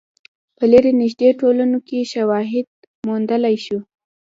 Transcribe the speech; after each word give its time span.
په 0.57 0.63
لرې 0.71 0.91
نژدې 1.01 1.29
ټولنو 1.39 1.77
کې 1.87 2.09
شواهد 2.13 2.67
موندلای 3.07 3.55
شو. 3.65 3.79